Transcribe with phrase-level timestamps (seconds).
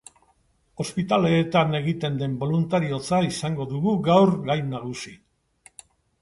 [0.83, 5.15] Ospitaleetan egiten den boluntariotza izango dugu gaur gai nagusi.